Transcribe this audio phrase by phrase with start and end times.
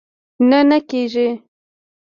[0.49, 1.27] نه، نه کېږي